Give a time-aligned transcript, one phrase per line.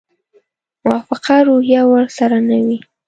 [0.85, 2.79] موافقه روحیه ورسره نه وي.